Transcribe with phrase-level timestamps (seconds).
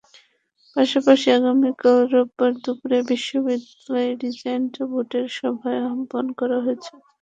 [0.75, 6.91] পাশাপাশি আগামীকাল রোববার দুপুরে বিশ্ববিদ্যালয় রিজেন্ট বোর্ডের সভা আহ্বান করা হয়েছে।